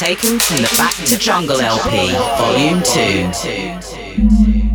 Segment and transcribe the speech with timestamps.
[0.00, 4.69] Taken from the Back to Jungle LP, Volume 2.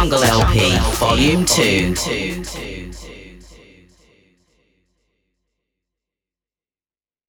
[0.00, 1.94] Jungle LP Volume 2.